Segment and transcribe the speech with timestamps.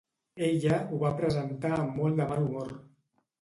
[0.45, 2.75] Ella ho va presentar amb molt de mal humor.